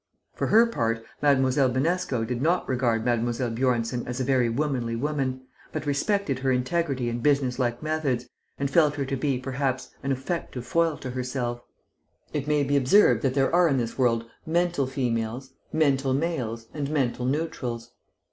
[0.33, 1.69] For her part, Mlle.
[1.69, 3.51] Binesco did not regard Mlle.
[3.51, 8.27] Bjornsen as a very womanly woman, but respected her integrity and business like methods,
[8.57, 11.61] and felt her to be, perhaps, an effective foil to herself.
[12.33, 16.89] It may be observed that there are in this world mental females, mental males, and
[16.89, 17.91] mental neutrals.